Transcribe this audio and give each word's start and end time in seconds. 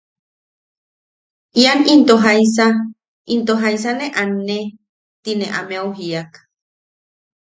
–Ian 1.55 1.79
into 1.93 2.15
jaisa 2.23 2.67
into 3.33 3.53
ne 3.99 4.07
anne. 4.21 4.59
Ti 5.23 5.31
ne 5.35 5.45
ameu 5.59 5.87
jiiak. 5.97 6.31